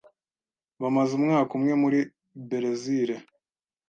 Bamaze 0.81 1.11
umwaka 1.19 1.51
umwe 1.57 1.73
muri 1.83 1.99
Berezile. 2.49 3.15